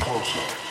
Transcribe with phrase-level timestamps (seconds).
[0.00, 0.69] closer.